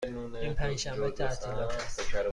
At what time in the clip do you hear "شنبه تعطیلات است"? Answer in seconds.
0.79-2.01